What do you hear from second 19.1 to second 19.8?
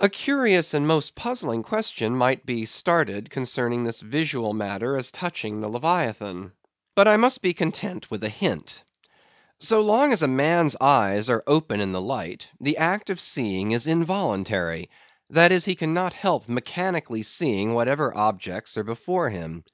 him.